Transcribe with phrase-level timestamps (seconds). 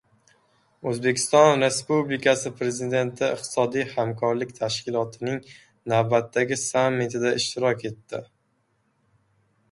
[0.91, 5.37] O‘zbekiston Respublikasi Prezidenti Iqtisodiy hamkorlik tashkilotining
[5.93, 8.23] navbatdagi sammitida ishtirok etadi